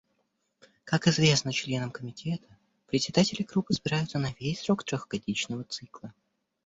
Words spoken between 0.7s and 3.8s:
Как известно членам Комитета, председатели групп